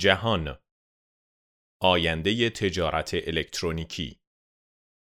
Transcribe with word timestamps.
جهان 0.00 0.58
آینده 1.82 2.50
تجارت 2.50 3.14
الکترونیکی 3.14 4.18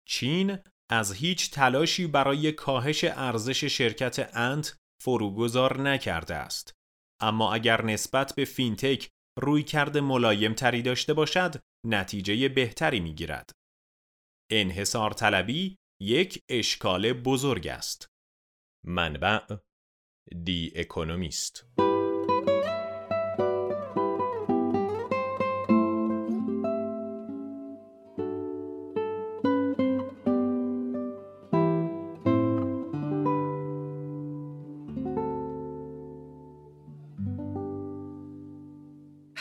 چین 0.07 0.57
از 0.91 1.13
هیچ 1.13 1.51
تلاشی 1.51 2.07
برای 2.07 2.51
کاهش 2.51 3.03
ارزش 3.03 3.63
شرکت 3.63 4.35
انت 4.35 4.77
فروگذار 5.01 5.81
نکرده 5.81 6.35
است 6.35 6.73
اما 7.21 7.53
اگر 7.53 7.85
نسبت 7.85 8.35
به 8.35 8.45
فینتک 8.45 9.09
روی 9.39 9.63
کرده 9.63 10.01
ملایم 10.01 10.53
تری 10.53 10.81
داشته 10.81 11.13
باشد 11.13 11.55
نتیجه 11.85 12.49
بهتری 12.49 12.99
می 12.99 13.15
گیرد. 13.15 13.51
انحصار 14.51 15.11
طلبی 15.11 15.77
یک 16.01 16.43
اشکال 16.49 17.13
بزرگ 17.13 17.67
است. 17.67 18.07
منبع 18.85 19.57
دی 20.45 20.71
اکونومیست 20.75 21.65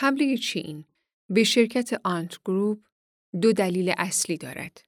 حمله 0.07 0.37
چین 0.37 0.85
به 1.29 1.43
شرکت 1.43 2.01
آنت 2.03 2.39
گروپ 2.45 2.79
دو 3.41 3.53
دلیل 3.53 3.93
اصلی 3.97 4.37
دارد 4.37 4.85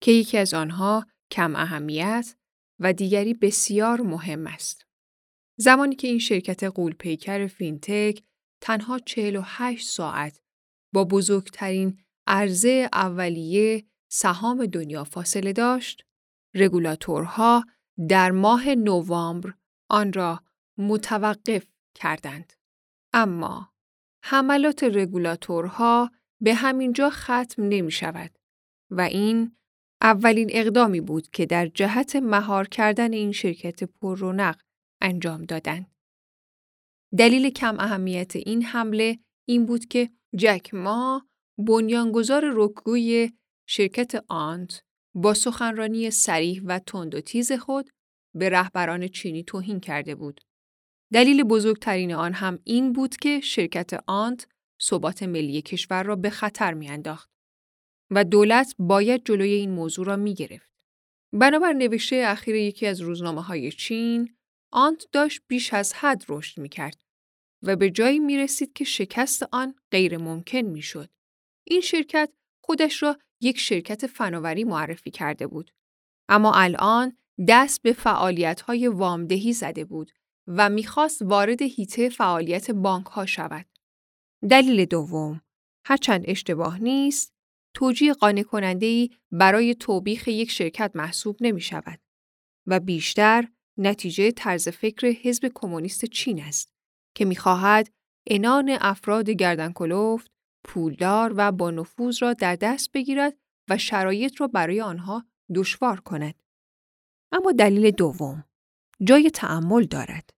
که 0.00 0.12
یکی 0.12 0.38
از 0.38 0.54
آنها 0.54 1.06
کم 1.30 1.56
اهمیت 1.56 2.36
و 2.78 2.92
دیگری 2.92 3.34
بسیار 3.34 4.00
مهم 4.00 4.46
است. 4.46 4.86
زمانی 5.58 5.96
که 5.96 6.08
این 6.08 6.18
شرکت 6.18 6.64
قولپیکر 6.64 7.46
فینتک 7.46 8.22
تنها 8.60 8.98
48 8.98 9.88
ساعت 9.88 10.40
با 10.92 11.04
بزرگترین 11.04 11.98
عرضه 12.26 12.88
اولیه 12.92 13.84
سهام 14.08 14.66
دنیا 14.66 15.04
فاصله 15.04 15.52
داشت، 15.52 16.04
رگولاتورها 16.54 17.64
در 18.08 18.30
ماه 18.30 18.74
نوامبر 18.74 19.54
آن 19.88 20.12
را 20.12 20.44
متوقف 20.78 21.66
کردند. 21.94 22.52
اما 23.12 23.71
حملات 24.22 24.84
رگولاتورها 24.84 26.10
به 26.40 26.54
همینجا 26.54 27.10
ختم 27.10 27.62
نمی 27.62 27.90
شود 27.90 28.38
و 28.90 29.00
این 29.00 29.56
اولین 30.02 30.48
اقدامی 30.52 31.00
بود 31.00 31.30
که 31.30 31.46
در 31.46 31.66
جهت 31.66 32.16
مهار 32.16 32.68
کردن 32.68 33.12
این 33.12 33.32
شرکت 33.32 33.84
پر 33.84 34.18
رونق 34.18 34.60
انجام 35.00 35.42
دادند. 35.42 35.86
دلیل 37.18 37.50
کم 37.50 37.76
اهمیت 37.80 38.36
این 38.36 38.62
حمله 38.62 39.18
این 39.48 39.66
بود 39.66 39.84
که 39.84 40.10
جک 40.36 40.74
ما 40.74 41.28
بنیانگذار 41.58 42.52
رکگوی 42.54 43.32
شرکت 43.66 44.24
آنت 44.28 44.82
با 45.14 45.34
سخنرانی 45.34 46.10
سریح 46.10 46.62
و 46.64 46.78
تند 46.78 47.14
و 47.14 47.20
تیز 47.20 47.52
خود 47.52 47.90
به 48.34 48.48
رهبران 48.48 49.08
چینی 49.08 49.44
توهین 49.44 49.80
کرده 49.80 50.14
بود. 50.14 50.40
دلیل 51.12 51.42
بزرگترین 51.42 52.14
آن 52.14 52.32
هم 52.32 52.58
این 52.64 52.92
بود 52.92 53.16
که 53.16 53.40
شرکت 53.40 53.90
آنت 54.06 54.46
ثبات 54.82 55.22
ملی 55.22 55.62
کشور 55.62 56.02
را 56.02 56.16
به 56.16 56.30
خطر 56.30 56.74
میانداخت 56.74 57.30
و 58.10 58.24
دولت 58.24 58.74
باید 58.78 59.24
جلوی 59.24 59.52
این 59.52 59.70
موضوع 59.70 60.06
را 60.06 60.16
می 60.16 60.34
گرفت. 60.34 60.70
بنابر 61.32 61.72
نوشته 61.72 62.24
اخیر 62.26 62.54
یکی 62.54 62.86
از 62.86 63.00
روزنامه 63.00 63.42
های 63.42 63.72
چین، 63.72 64.36
آنت 64.72 65.06
داشت 65.12 65.42
بیش 65.48 65.74
از 65.74 65.94
حد 65.94 66.24
رشد 66.28 66.60
می 66.60 66.68
کرد 66.68 67.04
و 67.62 67.76
به 67.76 67.90
جایی 67.90 68.18
می 68.18 68.38
رسید 68.38 68.72
که 68.72 68.84
شکست 68.84 69.46
آن 69.52 69.74
غیر 69.90 70.18
ممکن 70.18 70.58
می 70.58 70.82
شد. 70.82 71.10
این 71.64 71.80
شرکت 71.80 72.32
خودش 72.60 73.02
را 73.02 73.18
یک 73.40 73.58
شرکت 73.58 74.06
فناوری 74.06 74.64
معرفی 74.64 75.10
کرده 75.10 75.46
بود. 75.46 75.70
اما 76.28 76.52
الان 76.54 77.16
دست 77.48 77.82
به 77.82 77.92
فعالیت 77.92 78.60
های 78.60 78.88
وامدهی 78.88 79.52
زده 79.52 79.84
بود 79.84 80.12
و 80.46 80.70
می‌خواست 80.70 81.22
وارد 81.22 81.62
هیته 81.62 82.08
فعالیت 82.08 82.70
بانک 82.70 83.06
ها 83.06 83.26
شود. 83.26 83.66
دلیل 84.50 84.84
دوم، 84.84 85.40
هرچند 85.84 86.24
اشتباه 86.26 86.78
نیست، 86.78 87.34
توجیه 87.74 88.12
قانع 88.12 88.42
کننده 88.42 88.86
ای 88.86 89.10
برای 89.30 89.74
توبیخ 89.74 90.28
یک 90.28 90.50
شرکت 90.50 90.92
محسوب 90.94 91.36
نمی 91.40 91.60
شود 91.60 92.00
و 92.66 92.80
بیشتر 92.80 93.48
نتیجه 93.78 94.30
طرز 94.30 94.68
فکر 94.68 95.06
حزب 95.06 95.50
کمونیست 95.54 96.04
چین 96.04 96.42
است 96.42 96.72
که 97.14 97.24
می‌خواهد 97.24 97.92
انان 98.26 98.78
افراد 98.80 99.30
گردنکلفت، 99.30 100.30
پولدار 100.64 101.32
و 101.36 101.52
با 101.52 101.70
نفوذ 101.70 102.22
را 102.22 102.32
در 102.32 102.56
دست 102.56 102.92
بگیرد 102.92 103.36
و 103.70 103.78
شرایط 103.78 104.40
را 104.40 104.46
برای 104.46 104.80
آنها 104.80 105.24
دشوار 105.54 106.00
کند. 106.00 106.34
اما 107.32 107.52
دلیل 107.52 107.90
دوم 107.90 108.44
جای 109.04 109.30
تعمل 109.30 109.84
دارد. 109.84 110.30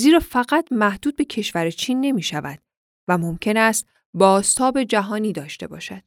زیرا 0.00 0.18
فقط 0.18 0.72
محدود 0.72 1.16
به 1.16 1.24
کشور 1.24 1.70
چین 1.70 2.00
نمی 2.00 2.22
شود 2.22 2.62
و 3.08 3.18
ممکن 3.18 3.56
است 3.56 3.88
بازتاب 4.14 4.82
جهانی 4.82 5.32
داشته 5.32 5.66
باشد. 5.66 6.02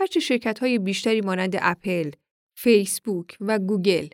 هرچه 0.00 0.20
شرکت 0.20 0.58
های 0.58 0.78
بیشتری 0.78 1.20
مانند 1.20 1.56
اپل، 1.60 2.10
فیسبوک 2.56 3.36
و 3.40 3.58
گوگل 3.58 4.08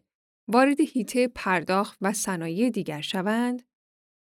وارد 0.48 0.80
هیته 0.80 1.28
پرداخت 1.28 1.98
و 2.00 2.12
صنایع 2.12 2.70
دیگر 2.70 3.00
شوند 3.00 3.62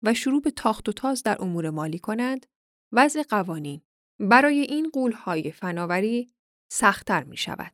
و 0.03 0.15
شروع 0.15 0.43
به 0.43 0.51
تاخت 0.51 0.89
و 0.89 0.93
تاز 0.93 1.23
در 1.23 1.37
امور 1.43 1.71
مالی 1.71 1.99
کنند، 1.99 2.47
وضع 2.93 3.23
قوانین 3.23 3.81
برای 4.19 4.61
این 4.61 4.91
قولهای 4.93 5.51
فناوری 5.51 6.33
سختتر 6.73 7.25
می 7.25 7.37
شود 7.37 7.73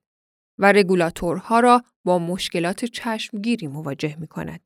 و 0.58 0.72
رگولاتورها 0.72 1.60
را 1.60 1.84
با 2.04 2.18
مشکلات 2.18 2.84
چشمگیری 2.84 3.66
مواجه 3.66 4.16
می 4.20 4.26
کند. 4.26 4.60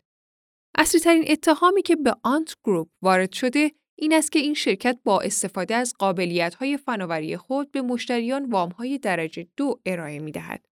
اصلی 0.74 1.00
ترین 1.00 1.24
اتهامی 1.28 1.82
که 1.82 1.96
به 1.96 2.16
آنت 2.22 2.56
گروپ 2.64 2.88
وارد 3.02 3.32
شده 3.32 3.72
این 3.98 4.12
است 4.12 4.32
که 4.32 4.38
این 4.38 4.54
شرکت 4.54 4.98
با 5.04 5.20
استفاده 5.20 5.74
از 5.74 5.94
قابلیت‌های 5.98 6.76
فناوری 6.76 7.36
خود 7.36 7.72
به 7.72 7.82
مشتریان 7.82 8.50
وام‌های 8.50 8.98
درجه 8.98 9.48
دو 9.56 9.80
ارائه 9.86 10.18
می‌دهد. 10.18 10.66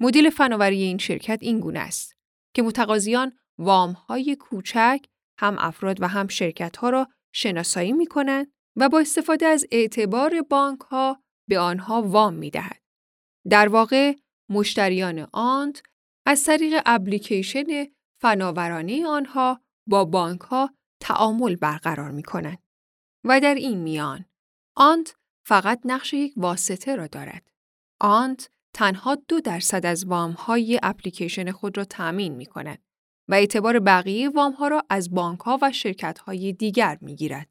مدل 0.00 0.30
فناوری 0.30 0.82
این 0.82 0.98
شرکت 0.98 1.38
این 1.42 1.60
گونه 1.60 1.78
است 1.78 2.16
که 2.54 2.62
متقاضیان 2.62 3.32
وام‌های 3.58 4.36
کوچک 4.36 5.04
هم 5.38 5.56
افراد 5.58 6.02
و 6.02 6.08
هم 6.08 6.28
شرکت‌ها 6.28 6.90
را 6.90 7.08
شناسایی 7.34 7.92
می‌کنند 7.92 8.52
و 8.76 8.88
با 8.88 9.00
استفاده 9.00 9.46
از 9.46 9.66
اعتبار 9.70 10.42
بانک‌ها 10.42 11.22
به 11.48 11.58
آنها 11.58 12.02
وام 12.02 12.34
می‌دهد. 12.34 12.82
در 13.50 13.68
واقع 13.68 14.14
مشتریان 14.50 15.28
آنت 15.32 15.82
از 16.26 16.44
طریق 16.44 16.82
اپلیکیشن 16.86 17.86
فناورانه 18.24 19.06
آنها 19.06 19.60
با 19.86 20.04
بانک 20.04 20.40
ها 20.40 20.70
تعامل 21.00 21.56
برقرار 21.56 22.10
می 22.10 22.22
کنند. 22.22 22.58
و 23.24 23.40
در 23.40 23.54
این 23.54 23.78
میان 23.78 24.24
آنت 24.76 25.16
فقط 25.46 25.80
نقش 25.84 26.12
یک 26.12 26.32
واسطه 26.36 26.96
را 26.96 27.06
دارد. 27.06 27.50
آنت 28.00 28.50
تنها 28.74 29.14
دو 29.14 29.40
درصد 29.40 29.86
از 29.86 30.04
وام 30.04 30.32
های 30.32 30.80
اپلیکیشن 30.82 31.50
خود 31.50 31.76
را 31.76 31.84
تأمین 31.84 32.34
می 32.34 32.46
کند 32.46 32.78
و 33.28 33.34
اعتبار 33.34 33.78
بقیه 33.78 34.28
وام 34.28 34.52
ها 34.52 34.68
را 34.68 34.84
از 34.90 35.14
بانک 35.14 35.40
ها 35.40 35.58
و 35.62 35.72
شرکت 35.72 36.18
های 36.18 36.52
دیگر 36.52 36.98
می 37.00 37.16
گیرد. 37.16 37.48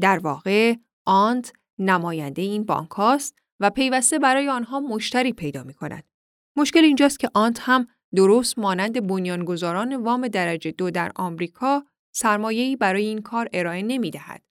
در 0.00 0.18
واقع 0.18 0.74
آنت 1.04 1.52
نماینده 1.78 2.42
این 2.42 2.64
بانک 2.64 2.90
هاست 2.90 3.38
و 3.60 3.70
پیوسته 3.70 4.18
برای 4.18 4.48
آنها 4.48 4.80
مشتری 4.80 5.32
پیدا 5.32 5.62
می 5.62 5.74
کند. 5.74 6.04
مشکل 6.56 6.84
اینجاست 6.84 7.18
که 7.18 7.30
آنت 7.34 7.58
هم 7.60 7.88
درست 8.16 8.58
مانند 8.58 9.06
بنیانگذاران 9.06 9.96
وام 9.96 10.28
درجه 10.28 10.70
دو 10.70 10.90
در 10.90 11.12
آمریکا 11.16 11.84
سرمایه‌ای 12.12 12.76
برای 12.76 13.06
این 13.06 13.22
کار 13.22 13.48
ارائه 13.52 13.82
نمی 13.82 14.10
دهد 14.10 14.42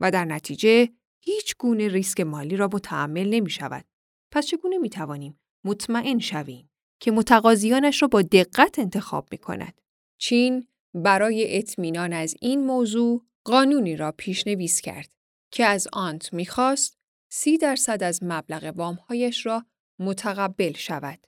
و 0.00 0.10
در 0.10 0.24
نتیجه 0.24 0.88
هیچ 1.20 1.56
گونه 1.58 1.88
ریسک 1.88 2.20
مالی 2.20 2.56
را 2.56 2.68
متحمل 2.72 3.28
نمی 3.28 3.50
شود. 3.50 3.84
پس 4.30 4.46
چگونه 4.46 4.78
می 4.78 4.90
توانیم 4.90 5.40
مطمئن 5.64 6.18
شویم 6.18 6.70
که 7.00 7.10
متقاضیانش 7.10 8.02
را 8.02 8.08
با 8.08 8.22
دقت 8.22 8.78
انتخاب 8.78 9.28
می 9.32 9.38
کند؟ 9.38 9.80
چین 10.18 10.66
برای 10.94 11.58
اطمینان 11.58 12.12
از 12.12 12.34
این 12.40 12.66
موضوع 12.66 13.26
قانونی 13.44 13.96
را 13.96 14.12
پیشنویس 14.12 14.80
کرد 14.80 15.10
که 15.52 15.64
از 15.64 15.88
آنت 15.92 16.32
می‌خواست 16.32 16.98
سی 17.30 17.58
درصد 17.58 18.02
از 18.02 18.22
مبلغ 18.22 18.72
وامهایش 18.76 19.46
را 19.46 19.66
متقبل 19.98 20.72
شود. 20.72 21.26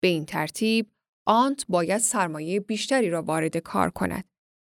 به 0.00 0.08
این 0.08 0.24
ترتیب 0.26 0.90
آنت 1.26 1.64
باید 1.68 1.98
سرمایه 1.98 2.60
بیشتری 2.60 3.10
را 3.10 3.22
وارد 3.22 3.56
کار 3.56 3.90
کند 3.90 4.24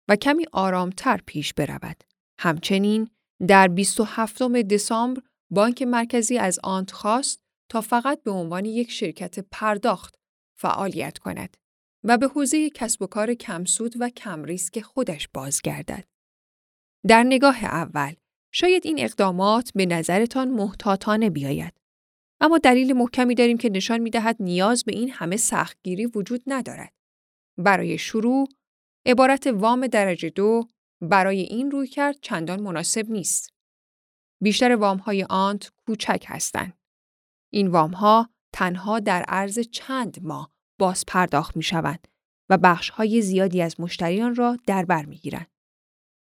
و 0.10 0.16
کمی 0.16 0.46
آرامتر 0.54 1.22
پیش 1.26 1.54
برود. 1.54 2.04
همچنین 2.40 3.10
در 3.48 3.68
27 3.68 4.42
دسامبر 4.44 5.22
بانک 5.52 5.82
مرکزی 5.82 6.38
از 6.38 6.60
آنت 6.64 6.92
خواست 6.92 7.42
تا 7.70 7.82
فقط 7.82 8.24
به 8.24 8.32
عنوان 8.32 8.66
یک 8.66 8.92
شرکت 8.92 9.40
پرداخت 9.52 10.16
فعالیت 10.60 11.18
کند 11.18 11.58
و 12.04 12.18
به 12.18 12.28
حوزه 12.28 12.70
کسب 12.70 13.02
و 13.02 13.08
کار 13.08 13.34
کمسود 13.34 13.94
و 14.00 14.10
کم 14.10 14.44
ریسک 14.44 14.82
خودش 14.82 15.28
بازگردد. 15.34 16.04
در 17.08 17.24
نگاه 17.24 17.64
اول، 17.64 18.14
شاید 18.54 18.86
این 18.86 19.00
اقدامات 19.00 19.72
به 19.76 19.86
نظرتان 19.86 20.50
محتاطانه 20.50 21.30
بیاید. 21.30 21.74
اما 22.42 22.58
دلیل 22.58 22.94
محکمی 22.94 23.36
داریم 23.36 23.58
که 23.58 23.70
نشان 23.70 23.98
می 23.98 24.10
دهد 24.10 24.36
نیاز 24.40 24.84
به 24.84 24.92
این 24.96 25.12
همه 25.12 25.38
سختگیری 25.38 26.06
وجود 26.06 26.44
ندارد. 26.48 26.94
برای 27.58 27.98
شروع، 27.98 28.48
عبارت 29.06 29.48
وام 29.48 29.88
درجه 29.88 30.30
دو 30.30 30.70
برای 31.02 31.40
این 31.40 31.72
روی 31.72 31.88
کرد 31.88 32.18
چندان 32.22 32.62
مناسب 32.62 33.10
نیست. 33.10 33.54
بیشتر 34.42 34.76
وام 34.76 34.98
های 34.98 35.24
آنت 35.30 35.72
کوچک 35.86 36.26
هستند. 36.28 36.74
این 37.54 37.68
وام 37.68 37.92
ها 37.92 38.30
تنها 38.54 39.00
در 39.00 39.24
عرض 39.28 39.60
چند 39.60 40.18
ماه 40.22 40.52
باز 40.80 41.04
پرداخت 41.08 41.58
می 41.58 41.64
شوند 41.64 42.08
و 42.50 42.58
بخش 42.58 42.90
های 42.90 43.22
زیادی 43.22 43.62
از 43.62 43.80
مشتریان 43.80 44.36
را 44.36 44.58
در 44.68 44.86
بر 44.86 45.06
می 45.06 45.16
گیرند. 45.16 45.48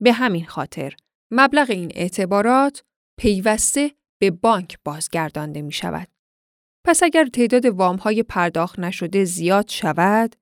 به 0.00 0.12
همین 0.12 0.46
خاطر 0.46 0.96
مبلغ 1.30 1.70
این 1.70 1.92
اعتبارات 1.94 2.84
پیوسته 3.18 3.94
به 4.22 4.30
بانک 4.30 4.78
بازگردانده 4.84 5.62
می 5.62 5.72
شود. 5.72 6.08
پس 6.84 7.02
اگر 7.02 7.26
تعداد 7.26 7.66
وام 7.66 7.96
های 7.96 8.22
پرداخت 8.22 8.78
نشده 8.78 9.24
زیاد 9.24 9.69
شود، 9.69 10.36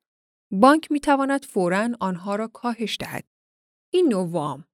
بانک 0.50 0.92
می 0.92 1.00
تواند 1.00 1.44
فوراً 1.44 1.88
آنها 2.00 2.36
را 2.36 2.48
کاهش 2.48 2.96
دهد. 3.00 3.24
این 3.92 4.08
نوع 4.08 4.28
وام 4.28 4.64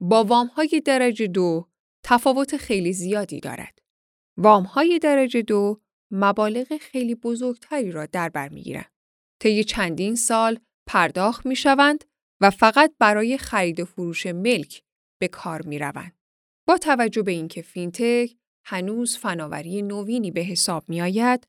با 0.00 0.24
وام 0.24 0.46
های 0.46 0.82
درجه 0.84 1.26
دو 1.26 1.68
تفاوت 2.04 2.56
خیلی 2.56 2.92
زیادی 2.92 3.40
دارد. 3.40 3.78
وام 4.36 4.62
های 4.62 4.98
درجه 4.98 5.42
دو 5.42 5.80
مبالغ 6.10 6.76
خیلی 6.76 7.14
بزرگتری 7.14 7.92
را 7.92 8.06
در 8.06 8.28
بر 8.28 8.48
می 8.48 8.62
گیرند. 8.62 8.92
طی 9.40 9.64
چندین 9.64 10.16
سال 10.16 10.58
پرداخت 10.86 11.46
می 11.46 11.56
شوند 11.56 12.04
و 12.40 12.50
فقط 12.50 12.94
برای 12.98 13.38
خرید 13.38 13.80
و 13.80 13.84
فروش 13.84 14.26
ملک 14.26 14.82
به 15.20 15.28
کار 15.28 15.62
می 15.62 15.78
روند. 15.78 16.16
با 16.68 16.78
توجه 16.78 17.22
به 17.22 17.32
اینکه 17.32 17.62
فینتک 17.62 18.36
هنوز 18.64 19.16
فناوری 19.16 19.82
نوینی 19.82 20.30
به 20.30 20.40
حساب 20.40 20.88
می 20.88 21.02
آید، 21.02 21.46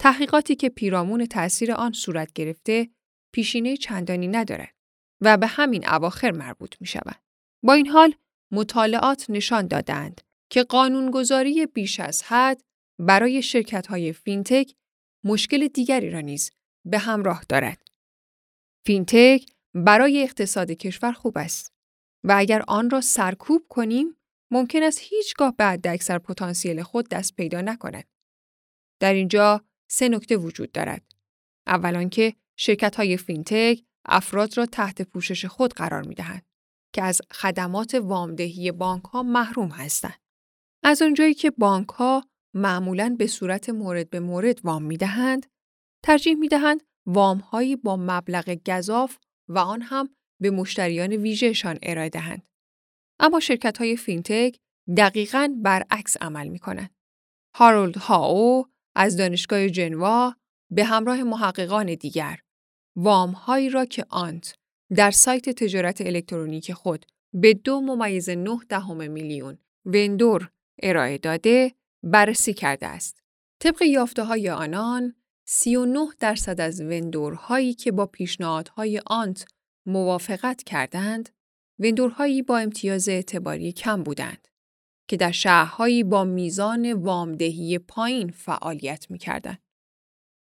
تحقیقاتی 0.00 0.56
که 0.56 0.68
پیرامون 0.68 1.26
تأثیر 1.26 1.72
آن 1.72 1.92
صورت 1.92 2.32
گرفته 2.32 2.90
پیشینه 3.34 3.76
چندانی 3.76 4.28
ندارد 4.28 4.74
و 5.20 5.36
به 5.36 5.46
همین 5.46 5.88
اواخر 5.88 6.30
مربوط 6.30 6.74
می 6.80 6.86
شود. 6.86 7.22
با 7.62 7.72
این 7.72 7.86
حال 7.86 8.14
مطالعات 8.52 9.30
نشان 9.30 9.66
دادند 9.66 10.20
که 10.50 10.62
قانونگذاری 10.62 11.66
بیش 11.66 12.00
از 12.00 12.22
حد 12.22 12.62
برای 12.98 13.42
شرکت 13.42 13.86
های 13.86 14.12
فینتک 14.12 14.74
مشکل 15.24 15.68
دیگری 15.68 16.10
را 16.10 16.20
نیز 16.20 16.50
به 16.84 16.98
همراه 16.98 17.44
دارد. 17.48 17.82
فینتک 18.86 19.46
برای 19.74 20.22
اقتصاد 20.22 20.70
کشور 20.70 21.12
خوب 21.12 21.38
است 21.38 21.72
و 22.24 22.34
اگر 22.36 22.64
آن 22.68 22.90
را 22.90 23.00
سرکوب 23.00 23.62
کنیم 23.68 24.16
ممکن 24.50 24.82
است 24.82 24.98
هیچگاه 25.02 25.54
به 25.56 25.86
حداکثر 25.86 26.18
پتانسیل 26.18 26.82
خود 26.82 27.08
دست 27.08 27.36
پیدا 27.36 27.60
نکند. 27.60 28.04
در 29.00 29.12
اینجا 29.12 29.64
سه 29.90 30.08
نکته 30.08 30.36
وجود 30.36 30.72
دارد. 30.72 31.02
اول 31.66 32.08
که 32.08 32.34
شرکت 32.56 32.96
های 32.96 33.16
فینتک 33.16 33.82
افراد 34.04 34.58
را 34.58 34.66
تحت 34.66 35.02
پوشش 35.02 35.44
خود 35.44 35.74
قرار 35.74 36.02
می 36.02 36.14
دهند 36.14 36.42
که 36.92 37.02
از 37.02 37.22
خدمات 37.32 37.94
وامدهی 37.94 38.72
بانک 38.72 39.04
ها 39.04 39.22
محروم 39.22 39.68
هستند. 39.68 40.20
از 40.82 41.02
آنجایی 41.02 41.34
که 41.34 41.50
بانک 41.50 41.88
ها 41.88 42.24
معمولاً 42.54 43.16
به 43.18 43.26
صورت 43.26 43.70
مورد 43.70 44.10
به 44.10 44.20
مورد 44.20 44.64
وام 44.64 44.82
می 44.82 44.96
دهند، 44.96 45.46
ترجیح 46.02 46.34
می 46.34 46.48
دهند 46.48 46.82
وام 47.06 47.38
هایی 47.38 47.76
با 47.76 47.96
مبلغ 47.96 48.58
گزاف 48.66 49.18
و 49.48 49.58
آن 49.58 49.82
هم 49.82 50.08
به 50.40 50.50
مشتریان 50.50 51.12
ویژهشان 51.12 51.78
ارائه 51.82 52.08
دهند. 52.08 52.42
اما 53.20 53.40
شرکت 53.40 53.78
های 53.78 53.96
فینتک 53.96 54.56
دقیقاً 54.96 55.54
برعکس 55.62 56.16
عمل 56.20 56.48
می 56.48 56.58
کنند. 56.58 56.90
هارولد 57.54 57.96
هاو 57.96 58.66
از 58.94 59.16
دانشگاه 59.16 59.68
جنوا 59.68 60.34
به 60.70 60.84
همراه 60.84 61.22
محققان 61.22 61.94
دیگر 61.94 62.40
وام 62.96 63.30
هایی 63.30 63.70
را 63.70 63.84
که 63.84 64.06
آنت 64.10 64.54
در 64.96 65.10
سایت 65.10 65.50
تجارت 65.50 66.00
الکترونیک 66.00 66.72
خود 66.72 67.06
به 67.32 67.54
دو 67.54 67.80
ممیز 67.80 68.30
نه 68.30 68.58
دهم 68.68 69.10
میلیون 69.10 69.58
وندور 69.84 70.50
ارائه 70.82 71.18
داده 71.18 71.72
بررسی 72.02 72.54
کرده 72.54 72.86
است. 72.86 73.22
طبق 73.60 73.82
یافته 73.82 74.22
های 74.22 74.50
آنان 74.50 75.14
39 75.48 76.06
درصد 76.20 76.60
از 76.60 76.80
وندورهایی 76.80 77.74
که 77.74 77.92
با 77.92 78.06
پیشنهادهای 78.06 79.02
آنت 79.06 79.46
موافقت 79.86 80.62
کردند 80.62 81.28
وندورهایی 81.78 82.42
با 82.42 82.58
امتیاز 82.58 83.08
اعتباری 83.08 83.72
کم 83.72 84.02
بودند 84.02 84.48
که 85.08 85.16
در 85.16 85.30
شهرهایی 85.30 86.04
با 86.04 86.24
میزان 86.24 86.92
وامدهی 86.92 87.78
پایین 87.78 88.30
فعالیت 88.30 89.10
می‌کردند. 89.10 89.62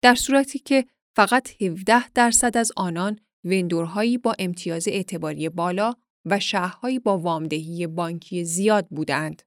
در 0.03 0.15
صورتی 0.15 0.59
که 0.59 0.87
فقط 1.17 1.62
17 1.62 2.09
درصد 2.11 2.56
از 2.56 2.73
آنان 2.77 3.19
وندورهایی 3.44 4.19
با 4.19 4.35
امتیاز 4.38 4.88
اعتباری 4.88 5.49
بالا 5.49 5.94
و 6.25 6.41
شهرهایی 6.41 6.99
با 6.99 7.19
وامدهی 7.19 7.87
بانکی 7.87 8.44
زیاد 8.44 8.88
بودند. 8.88 9.43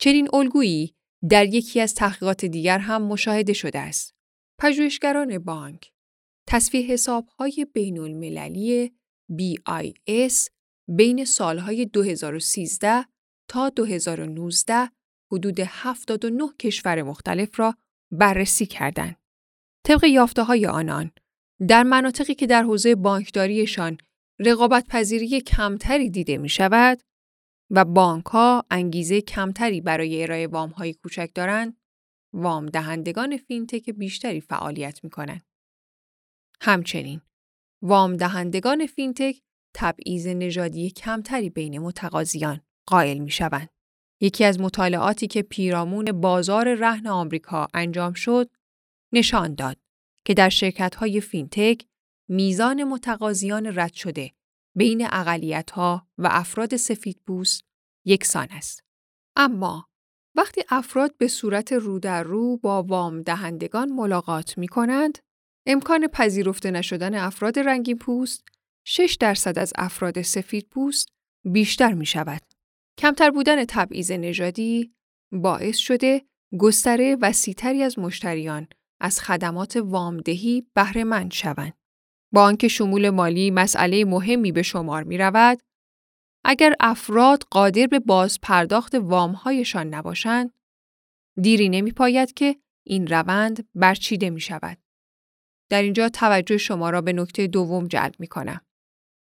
چنین 0.00 0.28
الگویی 0.32 0.94
در 1.28 1.46
یکی 1.46 1.80
از 1.80 1.94
تحقیقات 1.94 2.44
دیگر 2.44 2.78
هم 2.78 3.02
مشاهده 3.02 3.52
شده 3.52 3.78
است. 3.78 4.14
پژوهشگران 4.58 5.38
بانک 5.38 5.92
تصفیه 6.48 6.86
حسابهای 6.86 7.66
بین 7.74 7.98
المللی 7.98 8.92
BIS 9.32 10.48
بین 10.88 11.24
سالهای 11.24 11.86
2013 11.86 13.04
تا 13.48 13.68
2019 13.68 14.90
حدود 15.32 15.60
79 15.60 16.48
کشور 16.58 17.02
مختلف 17.02 17.60
را 17.60 17.74
بررسی 18.12 18.66
کردند. 18.66 19.16
طبق 19.86 20.04
یافته 20.04 20.42
های 20.42 20.66
آنان، 20.66 21.10
در 21.68 21.82
مناطقی 21.82 22.34
که 22.34 22.46
در 22.46 22.62
حوزه 22.62 22.94
بانکداریشان 22.94 23.98
رقابت 24.38 24.86
پذیری 24.88 25.40
کمتری 25.40 26.10
دیده 26.10 26.38
می 26.38 26.48
شود 26.48 27.00
و 27.70 27.84
بانک 27.84 28.24
ها 28.24 28.64
انگیزه 28.70 29.20
کمتری 29.20 29.80
برای 29.80 30.22
ارائه 30.22 30.46
وام 30.46 30.70
های 30.70 30.94
کوچک 30.94 31.30
دارند، 31.34 31.76
وام 32.32 32.66
دهندگان 32.66 33.36
فینتک 33.36 33.90
بیشتری 33.90 34.40
فعالیت 34.40 35.04
می 35.04 35.10
کنند. 35.10 35.46
همچنین، 36.60 37.20
وام 37.82 38.16
دهندگان 38.16 38.86
فینتک 38.86 39.42
تبعیض 39.78 40.26
نژادی 40.26 40.90
کمتری 40.90 41.50
بین 41.50 41.78
متقاضیان 41.78 42.60
قائل 42.86 43.18
می 43.18 43.30
شوند. 43.30 43.68
یکی 44.20 44.44
از 44.44 44.60
مطالعاتی 44.60 45.26
که 45.26 45.42
پیرامون 45.42 46.12
بازار 46.12 46.74
رهن 46.74 47.06
آمریکا 47.06 47.68
انجام 47.74 48.12
شد، 48.12 48.50
نشان 49.12 49.54
داد 49.54 49.76
که 50.24 50.34
در 50.34 50.50
های 50.96 51.20
فینتک 51.20 51.86
میزان 52.28 52.84
متقاضیان 52.84 53.78
رد 53.78 53.92
شده 53.92 54.32
بین 54.76 55.06
ها 55.72 56.06
و 56.18 56.28
افراد 56.30 56.76
سفیدپوست 56.76 57.64
یکسان 58.04 58.48
است. 58.50 58.84
اما 59.36 59.88
وقتی 60.34 60.62
افراد 60.68 61.16
به 61.16 61.28
صورت 61.28 61.72
رو 61.72 61.98
در 61.98 62.22
رو 62.22 62.56
با 62.56 62.82
وام 62.82 63.22
دهندگان 63.22 63.92
ملاقات 63.92 64.58
می 64.58 64.68
کنند، 64.68 65.18
امکان 65.66 66.06
پذیرفته 66.06 66.70
نشدن 66.70 67.14
افراد 67.14 67.58
رنگین 67.58 67.98
پوست 67.98 68.44
6 68.88 69.16
درصد 69.20 69.58
از 69.58 69.72
افراد 69.76 70.22
سفید 70.22 70.68
پوست 70.70 71.08
بیشتر 71.44 71.92
می 71.92 72.06
شود. 72.06 72.40
کمتر 72.98 73.30
بودن 73.30 73.64
تبعیض 73.64 74.10
نژادی 74.10 74.94
باعث 75.32 75.76
شده 75.76 76.22
گستره 76.58 77.16
وسیعتری 77.20 77.82
از 77.82 77.98
مشتریان 77.98 78.68
از 79.00 79.20
خدمات 79.20 79.76
وامدهی 79.76 80.66
بهره 80.74 81.04
مند 81.04 81.32
شوند. 81.32 81.72
با 82.32 82.42
آنکه 82.42 82.68
شمول 82.68 83.10
مالی 83.10 83.50
مسئله 83.50 84.04
مهمی 84.04 84.52
به 84.52 84.62
شمار 84.62 85.02
می 85.02 85.18
رود، 85.18 85.62
اگر 86.44 86.74
افراد 86.80 87.42
قادر 87.50 87.86
به 87.86 87.98
باز 87.98 88.40
پرداخت 88.40 88.94
وامهایشان 88.94 89.86
نباشند، 89.86 90.50
دیری 91.42 91.68
نمی 91.68 91.92
پاید 91.92 92.34
که 92.34 92.56
این 92.86 93.06
روند 93.06 93.68
برچیده 93.74 94.30
می 94.30 94.40
شود. 94.40 94.78
در 95.70 95.82
اینجا 95.82 96.08
توجه 96.08 96.56
شما 96.56 96.90
را 96.90 97.00
به 97.00 97.12
نکته 97.12 97.46
دوم 97.46 97.86
جلب 97.86 98.14
می 98.18 98.26
کنم. 98.26 98.65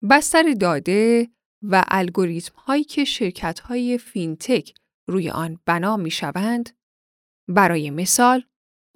بستر 0.09 0.53
داده 0.59 1.29
و 1.61 1.83
الگوریتم 1.87 2.55
هایی 2.55 2.83
که 2.83 3.03
شرکت 3.03 3.59
های 3.59 3.97
فینتک 3.97 4.73
روی 5.07 5.29
آن 5.29 5.59
بنا 5.65 5.97
می 5.97 6.11
شوند، 6.11 6.69
برای 7.47 7.89
مثال، 7.89 8.43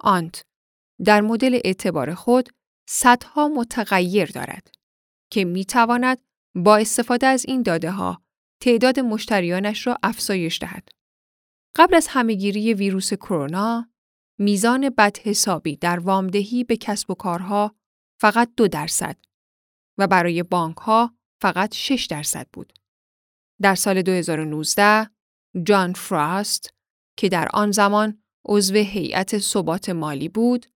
آنت 0.00 0.44
در 1.04 1.20
مدل 1.20 1.60
اعتبار 1.64 2.14
خود 2.14 2.48
صدها 2.88 3.48
متغیر 3.48 4.30
دارد 4.30 4.70
که 5.30 5.44
می 5.44 5.64
تواند 5.64 6.18
با 6.54 6.76
استفاده 6.76 7.26
از 7.26 7.44
این 7.48 7.62
داده 7.62 7.90
ها 7.90 8.22
تعداد 8.60 9.00
مشتریانش 9.00 9.86
را 9.86 9.98
افزایش 10.02 10.60
دهد. 10.60 10.88
قبل 11.76 11.94
از 11.94 12.06
همهگیری 12.10 12.74
ویروس 12.74 13.14
کرونا، 13.14 13.90
میزان 14.38 14.90
بدحسابی 14.90 15.76
در 15.76 15.98
وامدهی 15.98 16.64
به 16.64 16.76
کسب 16.76 17.10
و 17.10 17.14
کارها 17.14 17.74
فقط 18.20 18.50
دو 18.56 18.68
درصد 18.68 19.25
و 19.98 20.06
برای 20.06 20.42
بانک 20.42 20.76
ها 20.76 21.14
فقط 21.40 21.74
6 21.74 22.06
درصد 22.06 22.46
بود. 22.52 22.72
در 23.62 23.74
سال 23.74 24.02
2019 24.02 25.10
جان 25.62 25.92
فراست 25.92 26.74
که 27.16 27.28
در 27.28 27.48
آن 27.54 27.70
زمان 27.70 28.22
عضو 28.44 28.74
هیئت 28.74 29.38
ثبات 29.38 29.88
مالی 29.88 30.28
بود، 30.28 30.66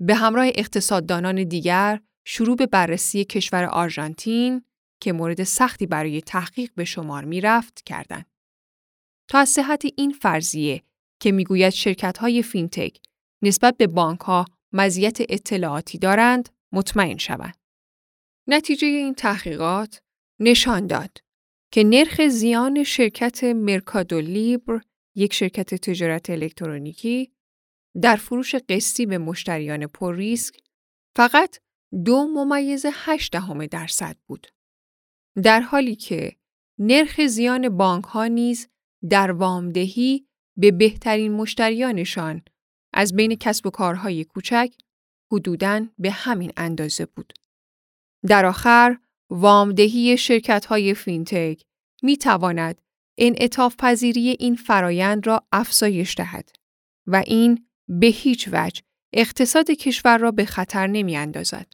به 0.00 0.14
همراه 0.14 0.46
اقتصاددانان 0.54 1.44
دیگر 1.44 2.00
شروع 2.26 2.56
به 2.56 2.66
بررسی 2.66 3.24
کشور 3.24 3.64
آرژانتین 3.64 4.64
که 5.00 5.12
مورد 5.12 5.44
سختی 5.44 5.86
برای 5.86 6.20
تحقیق 6.20 6.70
به 6.74 6.84
شمار 6.84 7.24
می 7.24 7.40
رفت 7.40 7.82
کردند. 7.82 8.26
تا 9.28 9.38
از 9.38 9.48
صحت 9.48 9.82
این 9.96 10.10
فرضیه 10.10 10.82
که 11.20 11.32
می‌گوید 11.32 11.72
شرکت 11.72 12.18
های 12.18 12.42
فینتک 12.42 13.00
نسبت 13.42 13.76
به 13.76 13.86
بانک 13.86 14.20
ها 14.20 14.44
مزیت 14.72 15.18
اطلاعاتی 15.20 15.98
دارند 15.98 16.48
مطمئن 16.72 17.16
شوند. 17.16 17.54
نتیجه 18.48 18.86
این 18.86 19.14
تحقیقات 19.14 20.00
نشان 20.40 20.86
داد 20.86 21.18
که 21.72 21.84
نرخ 21.84 22.28
زیان 22.28 22.84
شرکت 22.84 23.44
مرکادو 23.44 24.20
لیبر 24.20 24.80
یک 25.14 25.32
شرکت 25.32 25.74
تجارت 25.74 26.30
الکترونیکی 26.30 27.32
در 28.02 28.16
فروش 28.16 28.54
قسطی 28.54 29.06
به 29.06 29.18
مشتریان 29.18 29.86
پر 29.86 30.14
ریسک 30.14 30.54
فقط 31.16 31.58
دو 32.04 32.26
ممیز 32.26 32.86
هشت 32.92 33.32
دهم 33.32 33.66
درصد 33.66 34.16
بود. 34.26 34.46
در 35.42 35.60
حالی 35.60 35.96
که 35.96 36.36
نرخ 36.78 37.26
زیان 37.26 37.68
بانک 37.68 38.04
ها 38.04 38.26
نیز 38.26 38.68
در 39.10 39.30
وامدهی 39.30 40.26
به 40.56 40.70
بهترین 40.70 41.32
مشتریانشان 41.32 42.42
از 42.92 43.16
بین 43.16 43.34
کسب 43.34 43.66
و 43.66 43.70
کارهای 43.70 44.24
کوچک 44.24 44.72
حدوداً 45.32 45.86
به 45.98 46.10
همین 46.10 46.52
اندازه 46.56 47.06
بود. 47.06 47.32
در 48.28 48.46
آخر، 48.46 48.98
وامدهی 49.30 50.16
شرکت 50.16 50.66
های 50.66 50.94
فینتک 50.94 51.62
می 52.02 52.16
تواند 52.16 52.80
انعطاف 53.18 53.76
پذیری 53.78 54.28
این 54.28 54.56
فرایند 54.56 55.26
را 55.26 55.46
افزایش 55.52 56.14
دهد 56.14 56.50
و 57.06 57.22
این 57.26 57.66
به 57.88 58.06
هیچ 58.06 58.48
وجه 58.52 58.82
اقتصاد 59.12 59.70
کشور 59.70 60.18
را 60.18 60.30
به 60.30 60.44
خطر 60.44 60.86
نمی 60.86 61.16
اندازد. 61.16 61.72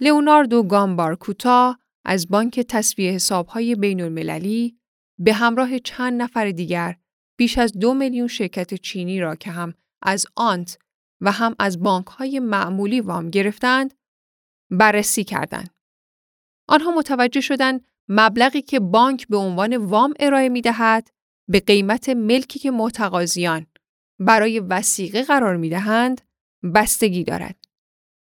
لئوناردو 0.00 0.62
گامبارکوتا 0.62 1.78
از 2.04 2.28
بانک 2.28 2.60
تصویه 2.60 3.12
حسابهای 3.12 3.74
بین 3.74 4.00
المللی 4.00 4.78
به 5.18 5.32
همراه 5.32 5.78
چند 5.78 6.22
نفر 6.22 6.50
دیگر 6.50 6.96
بیش 7.38 7.58
از 7.58 7.72
دو 7.72 7.94
میلیون 7.94 8.28
شرکت 8.28 8.74
چینی 8.74 9.20
را 9.20 9.36
که 9.36 9.50
هم 9.50 9.74
از 10.02 10.26
آنت 10.36 10.78
و 11.20 11.32
هم 11.32 11.54
از 11.58 11.82
بانک 11.82 12.06
های 12.06 12.40
معمولی 12.40 13.00
وام 13.00 13.30
گرفتند 13.30 13.94
بررسی 14.70 15.24
کردند. 15.24 15.71
آنها 16.68 16.90
متوجه 16.90 17.40
شدند 17.40 17.84
مبلغی 18.08 18.62
که 18.62 18.80
بانک 18.80 19.28
به 19.28 19.36
عنوان 19.36 19.76
وام 19.76 20.14
ارائه 20.20 20.48
می 20.48 20.60
دهد 20.60 21.10
به 21.48 21.60
قیمت 21.60 22.08
ملکی 22.08 22.58
که 22.58 22.70
متقاضیان 22.70 23.66
برای 24.18 24.60
وسیقه 24.60 25.22
قرار 25.22 25.56
می 25.56 25.68
دهند 25.70 26.20
بستگی 26.74 27.24
دارد. 27.24 27.56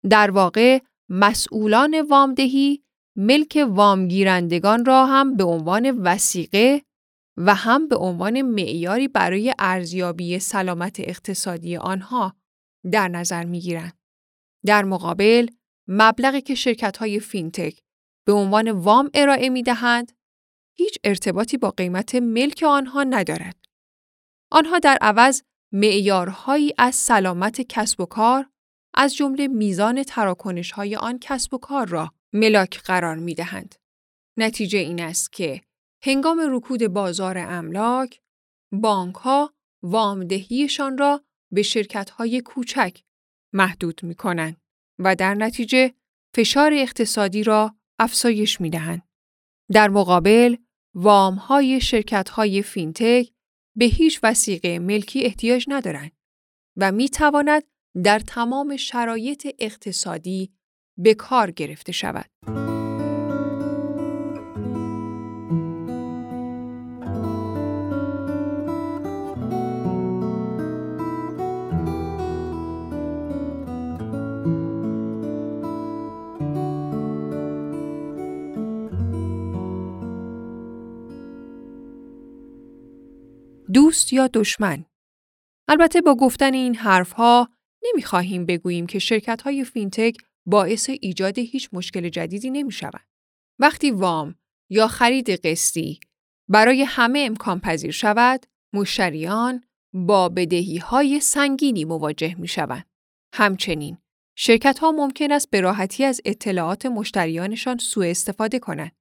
در 0.10 0.32
واقع 0.32 0.80
مسئولان 1.10 2.02
وامدهی 2.02 2.84
ملک 3.16 3.66
وامگیرندگان 3.70 4.86
را 4.86 5.06
هم 5.06 5.36
به 5.36 5.44
عنوان 5.44 5.92
وسیقه 5.92 6.82
و 7.38 7.56
هم 7.56 7.88
به 7.88 7.96
عنوان 7.96 8.42
معیاری 8.42 9.08
برای 9.08 9.54
ارزیابی 9.60 10.40
سلامت 10.40 11.00
اقتصادی 11.00 11.78
آنها 11.78 12.36
در 12.92 13.08
نظر 13.08 13.44
می 13.46 13.60
گیرند. 13.60 13.94
در 14.66 14.84
مقابل، 14.84 15.48
مبلغی 15.88 16.42
که 16.42 16.56
شرکت 16.56 16.98
های 16.98 17.20
فینتک 17.20 17.80
به 18.26 18.34
عنوان 18.34 18.72
وام 18.72 19.10
ارائه 19.14 19.50
می 19.50 19.64
دهند، 19.64 20.12
هیچ 20.78 20.98
ارتباطی 21.04 21.58
با 21.58 21.72
قیمت 21.72 22.16
ملک 22.16 22.64
آنها 22.68 23.04
ندارد. 23.04 23.56
آنها 24.52 24.80
در 24.80 24.98
عوض 25.02 25.42
معیارهایی 25.74 26.74
از 26.78 26.96
سلامت 26.96 27.62
کسب 27.62 28.02
و 28.02 28.06
کار 28.06 28.50
از 28.94 29.16
جمله 29.16 29.48
میزان 29.48 30.04
تراکنش 30.04 30.72
های 30.72 30.96
آن 30.96 31.20
کسب 31.22 31.54
و 31.54 31.58
کار 31.58 31.88
را 31.88 32.14
ملاک 32.34 32.82
قرار 32.82 33.16
می 33.16 33.36
دهند. 33.36 33.76
نتیجه 34.38 34.80
این 34.80 35.02
است 35.02 35.32
که 35.32 35.62
هنگام 36.04 36.42
رکود 36.50 36.88
بازار 36.88 37.38
املاک، 37.38 38.22
بانک 38.72 39.16
ها 39.16 39.54
وامدهیشان 39.84 40.98
را 40.98 41.24
به 41.52 41.62
شرکت 41.62 42.10
های 42.10 42.42
کوچک 42.42 43.02
محدود 43.54 44.04
می 44.04 44.16
کنند 44.16 44.58
و 45.00 45.16
در 45.16 45.36
نتیجه 45.36 45.94
فشار 46.36 46.74
اقتصادی 46.74 47.44
را 47.44 47.76
افزایش 48.02 48.62
می 48.62 48.70
دهند. 48.70 49.02
در 49.72 49.90
مقابل، 49.90 50.56
وام 50.96 51.36
های 51.36 51.82
شرکت 51.82 52.30
های 52.30 52.62
فینتک 52.62 53.32
به 53.76 53.86
هیچ 53.86 54.20
وسیقه 54.24 54.80
ملکی 54.80 55.24
احتیاج 55.24 55.66
ندارند 55.68 56.12
و 56.78 56.92
می 56.92 57.10
تواند 57.10 57.64
در 58.04 58.20
تمام 58.20 58.78
شرایط 58.78 59.48
اقتصادی 59.60 60.54
به 60.98 61.14
کار 61.14 61.52
گرفته 61.52 61.92
شود. 61.92 62.71
دوست 83.92 84.14
یا 84.14 84.28
دشمن 84.34 84.86
البته 85.68 86.02
با 86.02 86.16
گفتن 86.16 86.54
این 86.54 86.76
حرفها 86.76 87.50
نمی‌خواهیم 87.84 88.46
بگوییم 88.46 88.88
که 88.88 89.00
شرکت 89.00 89.42
های 89.42 89.64
فینتک 89.64 90.18
باعث 90.46 90.90
ایجاد 90.90 91.40
هیچ 91.40 91.70
مشکل 91.74 92.10
جدیدی 92.10 92.50
نمی 92.50 92.72
شود. 92.72 93.08
وقتی 93.60 93.92
وام 93.92 94.36
یا 94.70 94.88
خرید 94.88 95.30
قسطی 95.30 96.00
برای 96.50 96.84
همه 96.84 97.20
امکان 97.20 97.60
پذیر 97.60 97.92
شود، 97.92 98.46
مشتریان 98.74 99.64
با 99.94 100.30
بدهی 100.30 100.78
های 100.78 101.20
سنگینی 101.20 101.86
مواجه 101.86 102.36
می 102.36 102.48
شوند. 102.48 102.90
همچنین، 103.34 103.98
شرکت 104.38 104.80
ها 104.80 104.92
ممکن 104.92 105.32
است 105.32 105.50
به 105.50 105.62
راحتی 105.62 106.04
از 106.04 106.22
اطلاعات 106.26 106.86
مشتریانشان 106.86 107.78
سوء 107.78 108.10
استفاده 108.10 108.60
کنند. 108.60 108.92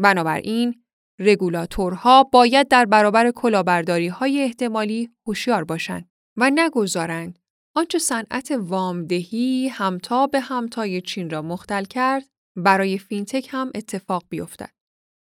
بنابراین، 0.00 0.79
رگولاتورها 1.20 2.24
باید 2.24 2.68
در 2.68 2.84
برابر 2.84 3.30
کلاهبرداری 3.30 4.08
های 4.08 4.42
احتمالی 4.42 5.10
هوشیار 5.26 5.64
باشند 5.64 6.10
و 6.36 6.50
نگذارند 6.54 7.38
آنچه 7.76 7.98
صنعت 7.98 8.50
وامدهی 8.58 9.68
همتا 9.68 10.26
به 10.26 10.40
همتای 10.40 11.00
چین 11.00 11.30
را 11.30 11.42
مختل 11.42 11.84
کرد 11.84 12.28
برای 12.56 12.98
فینتک 12.98 13.48
هم 13.50 13.70
اتفاق 13.74 14.24
بیفتد. 14.28 14.70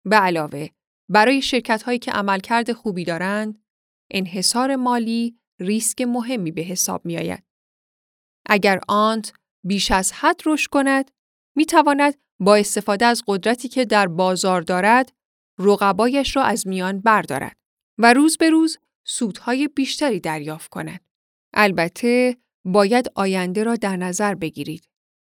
به 0.05 0.15
علاوه 0.15 0.67
برای 1.09 1.41
شرکت 1.41 1.83
هایی 1.83 1.99
که 1.99 2.11
عملکرد 2.11 2.73
خوبی 2.73 3.03
دارند 3.03 3.63
انحصار 4.11 4.75
مالی 4.75 5.39
ریسک 5.59 6.01
مهمی 6.01 6.51
به 6.51 6.61
حساب 6.61 7.05
می 7.05 7.17
آید. 7.17 7.43
اگر 8.45 8.79
آنت 8.87 9.33
بیش 9.65 9.91
از 9.91 10.11
حد 10.13 10.41
رشد 10.45 10.69
کند 10.69 11.11
می 11.55 11.65
تواند 11.65 12.15
با 12.39 12.55
استفاده 12.55 13.05
از 13.05 13.23
قدرتی 13.27 13.67
که 13.67 13.85
در 13.85 14.07
بازار 14.07 14.61
دارد 14.61 15.11
رقبایش 15.59 16.35
را 16.35 16.43
از 16.43 16.67
میان 16.67 17.01
بردارد 17.01 17.57
و 17.97 18.13
روز 18.13 18.37
به 18.37 18.49
روز 18.49 18.77
سودهای 19.05 19.67
بیشتری 19.67 20.19
دریافت 20.19 20.69
کند. 20.69 21.01
البته 21.53 22.37
باید 22.65 23.11
آینده 23.15 23.63
را 23.63 23.75
در 23.75 23.97
نظر 23.97 24.35
بگیرید. 24.35 24.89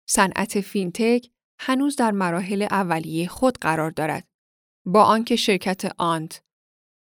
صنعت 0.09 0.61
فینتک 0.61 1.29
هنوز 1.59 1.95
در 1.95 2.11
مراحل 2.11 2.61
اولیه 2.61 3.27
خود 3.27 3.57
قرار 3.57 3.91
دارد. 3.91 4.27
با 4.85 5.03
آنکه 5.03 5.35
شرکت 5.35 5.91
آنت 5.97 6.43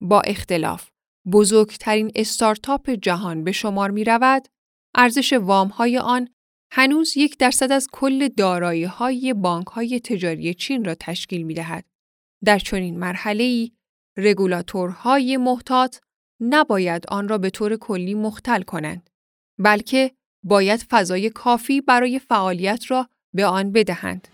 با 0.00 0.20
اختلاف 0.20 0.90
بزرگترین 1.32 2.12
استارتاپ 2.14 2.90
جهان 2.90 3.44
به 3.44 3.52
شمار 3.52 3.90
می 3.90 4.04
رود، 4.04 4.48
ارزش 4.94 5.32
وام 5.32 5.68
های 5.68 5.98
آن 5.98 6.28
هنوز 6.72 7.16
یک 7.16 7.38
درصد 7.38 7.72
از 7.72 7.88
کل 7.92 8.28
دارایی 8.28 8.84
های 8.84 9.34
بانک 9.34 9.66
های 9.66 10.00
تجاری 10.00 10.54
چین 10.54 10.84
را 10.84 10.94
تشکیل 10.94 11.42
می 11.42 11.54
دهد. 11.54 11.84
در 12.46 12.58
چنین 12.58 12.98
مرحله 12.98 13.44
ای، 13.44 13.72
رگولاتورهای 14.16 15.36
محتاط 15.36 15.96
نباید 16.40 17.04
آن 17.08 17.28
را 17.28 17.38
به 17.38 17.50
طور 17.50 17.76
کلی 17.76 18.14
مختل 18.14 18.62
کنند، 18.62 19.10
بلکه 19.58 20.10
باید 20.42 20.86
فضای 20.90 21.30
کافی 21.30 21.80
برای 21.80 22.18
فعالیت 22.18 22.90
را 22.90 23.08
به 23.34 23.46
آن 23.46 23.72
بدهند. 23.72 24.28